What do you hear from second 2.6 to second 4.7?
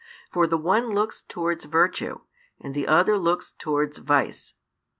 the other looks towards vice.